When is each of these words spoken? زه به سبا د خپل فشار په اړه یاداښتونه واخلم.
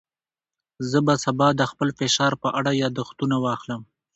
زه 0.89 0.99
به 1.05 1.13
سبا 1.23 1.47
د 1.55 1.61
خپل 1.71 1.89
فشار 1.99 2.33
په 2.43 2.47
اړه 2.59 2.71
یاداښتونه 2.83 3.35
واخلم. 3.39 3.81